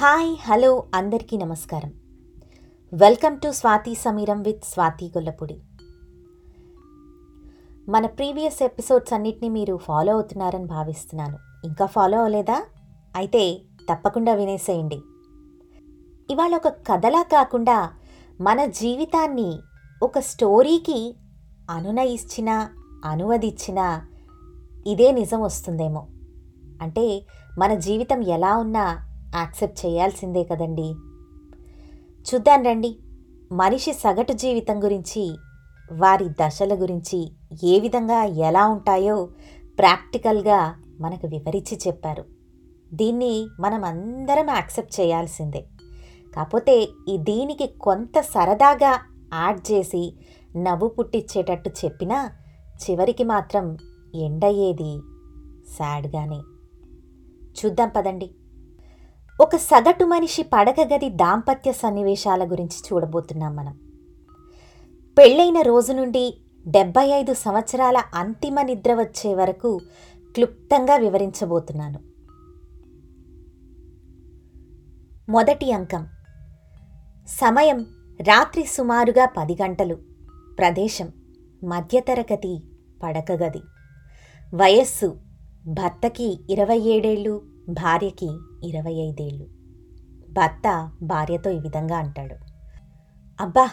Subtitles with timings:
[0.00, 1.92] Hi hello అందరికీ నమస్కారం.
[2.94, 5.60] Welcome to Swathi Sameeram with Swathi Gollapudi.
[7.88, 11.38] మన ప్రీవియస్ ఎపిసోడ్స్ అన్నిటినీ మీరు ఫాలో అవుతున్నారని భావిస్తున్నాను.
[11.64, 12.64] ఇంకా ఫాలో అవ్వలేదా?
[13.16, 15.00] అయితే తప్పకుండా వినేసేయండి.
[16.30, 17.90] ఇవాళ ఒక కథలా కాకుండా
[18.40, 19.58] మన జీవితాన్ని
[20.02, 21.16] ఒక స్టోరీకి
[21.70, 22.68] అనునయిచ్చిన
[23.04, 24.02] అనువదించిన
[24.86, 26.06] ఇదే నిజం వస్తుందేమో.
[26.82, 27.26] అంటే
[27.58, 30.94] మన జీవితం ఎలా ఉన్నా యాక్సెప్ట్ చేయాల్సిందే కదండి.
[32.34, 32.98] చూద్దాం రండి.
[33.52, 35.36] మనిషి సగటు జీవితం గురించి
[35.92, 37.32] వారి దశల గురించి
[37.64, 39.28] ఏ విధంగా ఎలా ఉంటాయో
[39.78, 42.24] ప్రాక్టికల్గా మనకు వివరించి చెప్పారు.
[42.92, 45.64] దీన్ని మనం అందరం యాక్సెప్ట్ చేయాల్సిందే.
[46.36, 49.00] కాకపోతే ఈ దీనికి కొంత సరదాగా
[49.34, 50.16] యాడ్ చేసి
[50.56, 52.30] నవ్వు పుట్టించేటట్టు చెప్పినా
[52.90, 53.76] చివరికి మాత్రం
[54.14, 55.00] ఎండయ్యేది
[55.78, 56.40] సాడ్గానే.
[57.64, 58.30] చూద్దాం పదండి.
[59.40, 63.78] ఒక సగటు మనిషి పడక గది దాంపత్య సన్నివేశాల గురించి చూడబోతున్నాం మనం.
[65.18, 69.80] పెళ్ళైన రోజు నుండి డెబ్బై ఐదు సంవత్సరాల అంతిమ నిద్ర వచ్చే వరకు
[70.34, 72.00] క్లుప్తంగా వివరించబోతున్నాను.
[75.30, 76.06] మొదటి అంకం.
[77.28, 77.86] సమయం
[78.20, 79.98] రాత్రి సుమారుగా పది గంటలు.
[80.58, 81.08] ప్రదేశం
[81.64, 82.62] మధ్యతరగతి
[83.02, 83.60] పడక గది
[84.54, 85.16] వయస్సు
[85.66, 87.49] భర్తకి ఇరవై ఏడేళ్ళు.
[87.70, 89.46] భార్యకి ఇరవై ఐదేళ్ళు.
[90.32, 92.34] భర్త భార్యతో ఈ విధంగా అంటాడు.
[93.40, 93.70] అబ్బా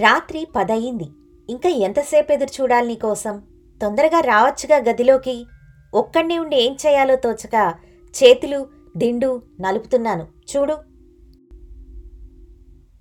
[0.00, 1.08] రాత్రి పదయింది.
[1.50, 3.42] ఇంకా ఎంతసేపు ఎదురు చూడాలి నీకోసం
[3.82, 5.46] తొందరగా రావచ్చుగా గదిలోకి.
[5.94, 7.74] ఒక్కడిని ఉండి ఏం చేయాలో తోచక
[8.22, 10.22] చేతులు దిండు నలుపుతున్నాను.
[10.22, 10.76] చూడు.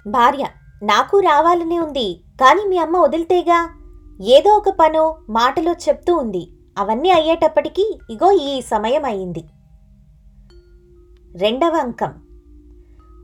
[0.10, 0.46] భార్య
[0.84, 3.70] నాకు రావాలనే ఉంది కానీ మీ అమ్మ వదిలితేగా?
[4.22, 6.48] ఏదో ఒక పనో మాటలో చెప్తూ ఉంది.
[6.78, 9.44] అవన్నీ అయ్యేటప్పటికీ ఇగో ఈ సమయం అయింది
[11.36, 12.14] రెండవ అంకం.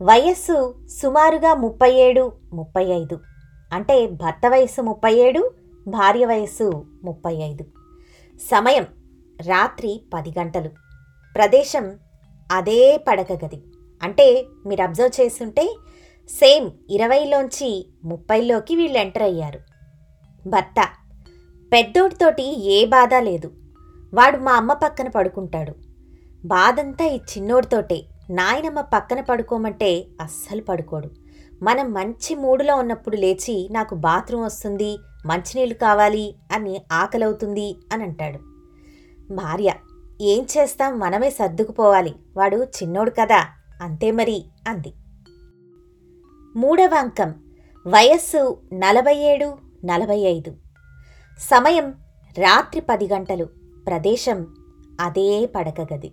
[0.01, 3.19] వయస్సు సుమారుగా ముప్పై ఏడు ముప్పై ఐదు.
[3.73, 5.51] అంటే భర్త వయస్సు ముప్పై ఏడు
[5.87, 7.63] భార్య వయస్సు ముప్పై ఐదు.
[8.37, 8.85] సమయం
[9.47, 10.69] రాత్రి పది గంటలు.
[11.35, 11.99] ప్రదేశం
[12.51, 13.63] అదే పడక గది.
[14.03, 15.75] అంటే మీరు అబ్జర్వ్ చేస్తుంటే
[16.29, 19.59] సేమ్ ఇరవైలోంచి ముప్పైలోకి వీళ్ళు ఎంటర్ అయ్యారు.
[20.49, 20.87] భర్త.
[21.73, 23.51] పెద్దోడితోటి ఏ బాధ లేదు.
[24.13, 25.86] వాడు మా అమ్మ పక్కన పడుకుంటాడు.
[26.47, 28.03] బాధంతా ఈ చిన్నోడితోటే.
[28.29, 31.09] నాయనమ్మ పక్కన పడుకోమంటే అస్సలు పడుకోడు.
[31.63, 38.39] మనం మంచి మూడులో ఉన్నప్పుడు లేచి నాకు బాత్రూమ్ వస్తుంది మంచినీళ్ళు కావాలి అని ఆకలవుతుంది అని అంటాడు.
[39.33, 39.73] భార్య
[40.21, 43.41] ఏం చేస్తాం మనమే సర్దుకుపోవాలి వాడు చిన్నోడు కదా
[43.81, 44.37] అంతే మరి
[44.67, 44.93] అంది.
[46.55, 47.33] మూడవ అంకం
[47.87, 50.51] వయస్సు నలభై ఏడు నలభై ఐదు
[51.39, 51.89] సమయం
[52.37, 53.45] రాత్రి పది గంటలు
[53.87, 54.39] ప్రదేశం
[55.01, 56.11] అదే పడకగది.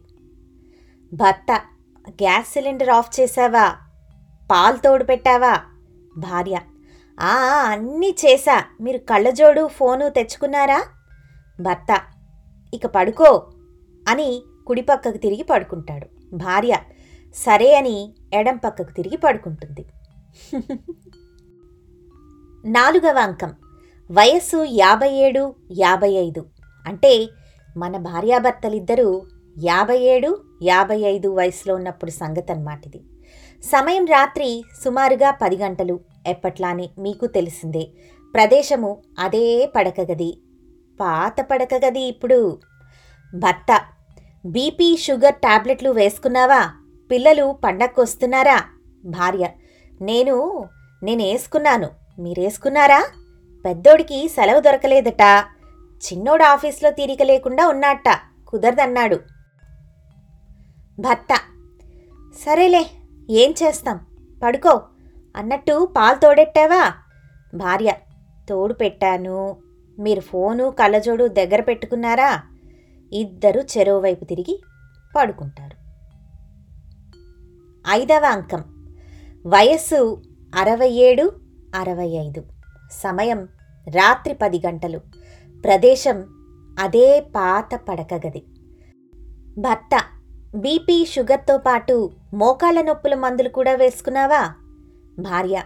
[1.13, 1.63] భర్త
[2.09, 3.77] గ్యాస్ సిలిండర్ ఆఫ్ చేశావా?
[4.51, 5.61] పాలు తోడు పెట్టావా?
[6.19, 6.61] భార్య
[7.21, 7.37] ఆ
[7.69, 8.65] అన్నీ చేశా.
[8.81, 10.85] మీరు కళ్ళజోడు ఫోను తెచ్చుకున్నారా?
[11.61, 12.01] భర్త
[12.75, 13.51] ఇక పడుకో
[14.09, 16.37] అని కుడిపక్కకు తిరిగి పడుకుంటాడు.
[16.37, 16.79] భార్య
[17.35, 19.87] సరే అని ఎడం పక్కకు తిరిగి పడుకుంటుంది.
[22.65, 23.55] నాలుగవ అంకం
[24.11, 26.47] వయస్సు యాభై ఏడు యాభై ఐదు.
[26.87, 27.29] అంటే
[27.77, 29.27] మన భార్యాభర్తలిద్దరూ
[29.65, 33.03] యాభై ఏడు యాభై ఐదు వయసులో ఉన్నప్పుడు సంగతి అన్నమాట ఇది.
[33.63, 37.89] సమయం రాత్రి సుమారుగా పది గంటలు ఎప్పట్లానే మీకు తెలిసిందే.
[38.35, 40.41] ప్రదేశము అదే పడక గది.
[41.01, 42.61] పాత పడక గది ఇప్పుడు.
[43.35, 43.81] భర్త
[44.47, 46.71] బీపీ షుగర్ టాబ్లెట్లు వేసుకున్నావా?
[47.11, 48.65] పిల్లలు పండక్కొస్తున్నారా?
[49.05, 49.49] భార్య
[50.01, 50.65] నేను
[51.03, 51.91] నేనేసుకున్నాను.
[52.19, 53.07] మీరేసుకున్నారా?
[53.67, 55.45] పెద్దోడికి సెలవు దొరకలేదట.
[55.95, 58.05] చిన్నోడు ఆఫీస్లో తీరిక లేకుండా ఉన్నట్ట
[58.49, 59.21] కుదరదన్నాడు.
[61.01, 61.35] భర్త.
[62.45, 62.91] సరేలే
[63.31, 64.01] ఏం చేస్తాం?
[64.43, 64.83] పడుకో.
[65.37, 66.93] అన్నట్టు పాలు తోడెట్టావా?
[67.55, 67.93] భార్య.
[68.49, 69.57] తోడు పెట్టాను.
[69.99, 72.43] మీరు ఫోను కళ్ళజోడు దగ్గర పెట్టుకున్నారా?
[73.13, 74.63] ఇద్దరు చెరోవైపు తిరిగి
[75.17, 75.77] పడుకుంటారు.
[77.91, 78.65] ఐదవ అంకం.
[79.47, 80.23] వయస్సు
[80.55, 81.33] అరవై ఏడు
[81.75, 82.45] అరవై ఐదు.
[82.93, 83.49] సమయం
[83.89, 85.01] రాత్రి పది గంటలు.
[85.65, 86.25] ప్రదేశం
[86.79, 88.45] అదే పాత పడక గది
[89.59, 90.05] భర్త.
[90.55, 94.53] బీపీ షుగర్తో పాటు మోకాళ్ళ నొప్పుల మందులు కూడా వేసుకున్నావా?
[95.19, 95.63] భార్య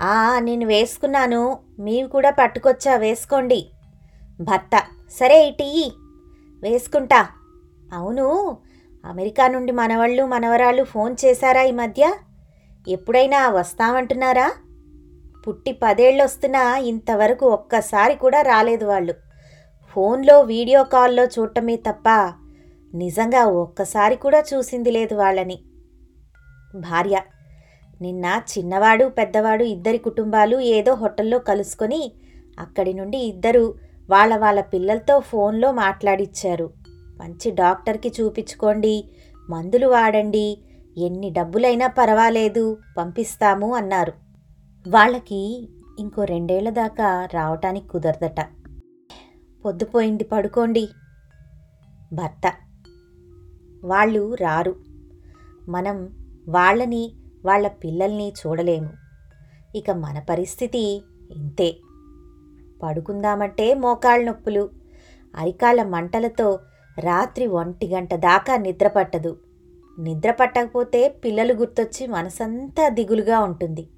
[0.00, 1.58] ఆ నేను వేసుకున్నాను.
[1.78, 2.96] మీవి కూడా పట్టుకొచ్చా?
[2.96, 3.66] వేసుకోండి.
[4.40, 5.92] భర్త సరే ఇటీ
[6.62, 7.26] వేసుకుంటా.
[7.92, 8.56] అవును
[9.04, 12.14] అమెరికా నుండి మనవాళ్ళు మనవరాళ్ళు ఫోన్ చేశారా ఈ మధ్య?
[12.88, 14.52] ఎప్పుడైనా వస్తామంటున్నారా?
[15.48, 19.14] పుట్టి పదేళ్ళు వస్తున్నా ఇంతవరకు ఒక్కసారి కూడా రాలేదు వాళ్ళు.
[19.88, 22.32] ఫోన్లో వీడియో కాల్లో చూడటమే తప్ప
[22.96, 25.58] నిజంగా ఒక్కసారి కూడా చూసింది లేదు వాళ్ళని.
[26.76, 27.22] భార్య
[28.00, 32.12] నిన్న చిన్నవాడు పెద్దవాడు ఇద్దరి కుటుంబాలు ఏదో హోటల్లో కలుసుకొని
[32.58, 33.74] అక్కడి నుండి ఇద్దరు
[34.10, 36.70] వాళ్ళ వాళ్ళ పిల్లలతో ఫోన్లో మాట్లాడిచ్చారు.
[37.20, 39.04] మంచి డాక్టర్కి చూపించుకోండి
[39.50, 40.58] మందులు వాడండి
[40.98, 44.12] ఎన్ని డబ్బులైనా పర్వాలేదు పంపిస్తాము అన్నారు.
[44.88, 48.40] వాళ్ళకి ఇంకో రెండేళ్ళ దాకా రావటానికి కుదరదట.
[49.64, 50.88] పొద్దుపోయింది పడుకోండి
[52.12, 52.52] భర్త
[53.86, 54.76] వాళ్ళు రారు.
[55.68, 56.08] మనం
[56.48, 57.12] వాళ్ళని
[57.44, 58.88] వాళ్ళ పిల్లల్ని చూడలేము.
[59.74, 61.76] ఇక మన పరిస్థితి ఇంతే.
[62.82, 64.70] పడుకుందామంటే మోకాళ్ళ నొప్పులు.
[65.36, 66.58] అరికాళ్ళ మంటలతో
[66.98, 69.38] రాత్రి ఒంటి గంట దాకా నిద్ర పట్టదు.
[69.98, 73.88] నిద్ర పట్టకపోతే పిల్లలు గుర్తొచ్చి మనసంతా దిగులుగా ఉంటుంది.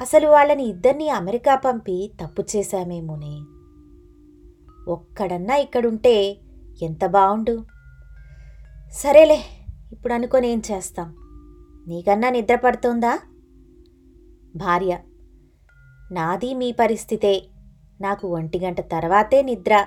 [0.00, 3.42] అసలు వాళ్ళని ఇద్దరిని అమెరికా పంపి తప్పు చేశామేమోనే.
[4.92, 6.36] ఒక్కడన్నా ఇక్కడుంటే
[6.82, 7.79] ఎంత బావుండు?
[8.92, 9.44] సరేలే
[9.92, 11.16] ఇప్పుడు అనుకొని ఏం చేస్తాం?
[11.88, 13.18] నీకన్నా నిద్ర పడుతుందా?
[14.56, 14.98] భార్య
[16.12, 17.42] నాది మీ పరిస్థితే.
[18.00, 19.86] నాకు ఒంటి గంట తర్వాతే నిద్ర.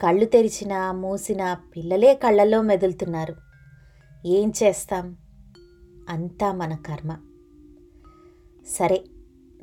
[0.00, 3.34] కళ్ళు తెరిచినా మూసినా పిల్లలే కళ్ళల్లో మెదులుతున్నారు.
[4.26, 5.16] ఏం చేస్తాం?
[6.08, 7.16] అంతా మన కర్మ.
[8.68, 9.04] సరే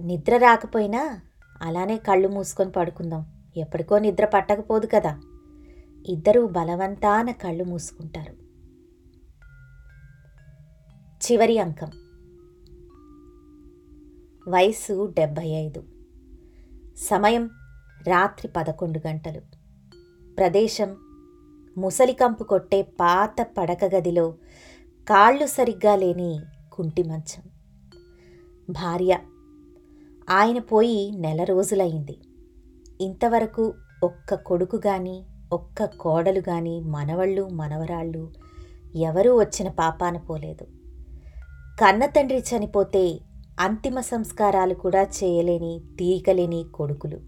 [0.01, 1.19] నిద్ర రాకపోయినా
[1.62, 3.25] అలానే కళ్ళు మూసుకొని పడుకుందాం.
[3.57, 5.19] ఎప్పటికో నిద్ర పట్టకపోదు కదా.
[6.07, 8.43] ఇద్దరూ బలవంతాన కళ్ళు మూసుకుంటారు.
[11.24, 11.88] చివరి అంకం.
[14.48, 15.84] వయస్సు డెబ్భై ఐదు
[16.98, 17.50] సమయం
[18.08, 19.42] రాత్రి పదకొండు గంటలు.
[20.36, 20.98] ప్రదేశం
[21.78, 24.36] ముసలికంపు కొట్టే పాత పడక గదిలో
[25.10, 26.40] కాళ్ళు సరిగ్గా లేని
[26.74, 27.44] కుంటి మంచం.
[28.69, 29.19] భార్య
[30.30, 32.18] ఆయన పోయి నెల రోజులయింది
[33.02, 33.74] ఇంతవరకు
[34.04, 35.24] ఒక్క కొడుకు గాని
[35.54, 38.34] ఒక్క కోడలు గాని మనవళ్ళు మనవరాళ్ళు
[38.96, 40.82] ఎవరూ వచ్చిన పాపాన పోలేదు.
[41.81, 43.20] కన్నతండ్రి చనిపోతే
[43.60, 47.20] అంతిమ సంస్కారాలు కూడా చేయలేని తీరికలేని కొడుకులు.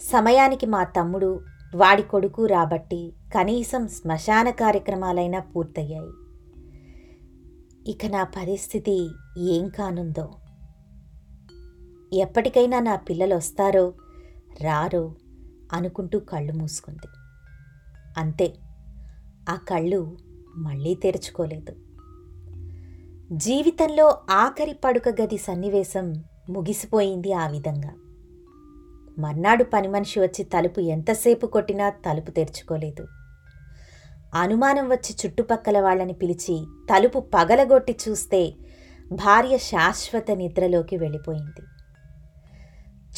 [0.00, 1.40] సమయానికి మా తమ్ముడు
[1.74, 6.10] వాడి కొడుకు రాబట్టి కనీసం శ్మశాన కార్యక్రమాలైనా పూర్తయ్యాయి.
[7.90, 10.30] ఇక నా పరిస్థితి ఏం కానుందో?
[12.12, 13.94] ఎప్పటికైనా నా పిల్లలు వస్తారో
[14.60, 15.14] రారో
[15.72, 17.08] అనుకుంటూ కళ్ళు మూసుకుంది.
[18.18, 18.54] అంతే
[19.48, 20.16] ఆ కళ్ళు
[20.56, 21.89] మళ్ళీ తెరుచుకోలేదు.
[23.32, 27.90] జీవితంలో ఆఖరి పడుక గది సన్నివేశం ముగిసిపోయింది ఆ విధంగా.
[29.18, 33.06] మర్నాడు పని మనిషి వచ్చి తలుపు ఎంతసేపు కొట్టినా తలుపు తెరుచుకోలేదు.
[34.34, 38.54] అనుమానం వచ్చి చుట్టుపక్కల వాళ్ళని పిలిచి తలుపు పగలగొట్టి చూస్తే
[39.12, 41.62] భార్య శాశ్వత నిద్రలోకి వెళ్ళిపోయింది.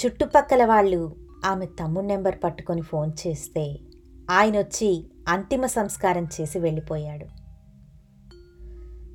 [0.01, 3.77] చుట్టుపక్కల వాళ్ళు ఆమె తమ్ముడు నెంబర్ పట్టుకొని ఫోన్ చేస్తే
[4.31, 7.42] ఆయన వచ్చి అంతిమ సంస్కారం చేసి వెళ్ళిపోయాడు.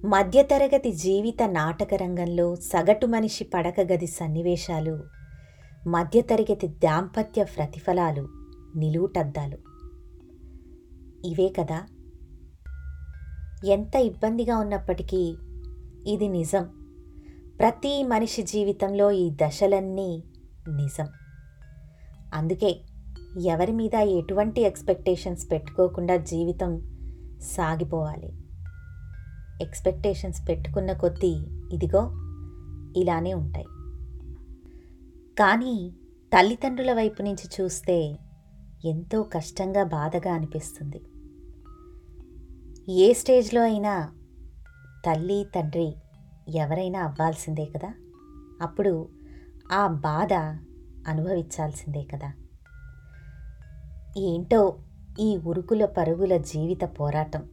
[0.05, 5.03] మధ్యతరగతి జీవిత నాటక రంగంలో సగటు మనిషి పడక గది సన్నివేశాలు
[5.87, 8.27] మధ్యతరగతి దాంపత్య ప్రతిఫలాలు
[8.75, 9.57] నిలువుటద్దాలు.
[11.25, 11.83] ఇవే కదా.
[13.65, 15.35] ఎంత ఇబ్బందిగా ఉన్నప్పటికీ
[16.07, 16.69] ఇది నిజం.
[17.59, 20.23] ప్రతి మనిషి జీవితంలో ఈ దశలన్నీ
[20.69, 21.07] నిజం.
[22.33, 22.81] అందుకే
[23.45, 26.81] ఎవరి మీద ఎటువంటి ఎక్స్పెక్టేషన్స్ పెట్టుకోకుండా జీవితం
[27.41, 28.31] సాగిపోవాలి.
[29.61, 32.11] ఎక్స్పెక్టేషన్స్ పెట్టుకున్న కొద్దీ ఇదిగో
[32.97, 33.65] ఇలానే ఉంటాయి.
[35.39, 35.91] కానీ
[36.33, 38.17] తల్లిదండ్రుల వైపు నుంచి చూస్తే
[38.85, 41.01] ఎంతో కష్టంగా బాధగా అనిపిస్తుంది.
[42.91, 44.11] ఏ స్టేజ్లో అయినా
[45.05, 45.95] తల్లి తండ్రి
[46.55, 47.93] ఎవరైనా అవ్వాల్సిందే కదా?
[48.61, 49.09] అప్పుడు
[49.71, 50.33] ఆ బాధ
[51.07, 52.33] అనుభవించాల్సిందే కదా?
[54.17, 54.79] ఏంటో
[55.19, 57.49] ఈ ఉరుకుల పరుగుల జీవిత పోరాటం.